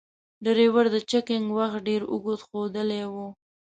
ډریور 0.43 0.85
د 0.95 0.97
چکینګ 1.09 1.47
وخت 1.57 1.79
ډیر 1.87 2.01
اوږد 2.11 2.39
ښودلای 2.47 3.03
و. 3.13 3.15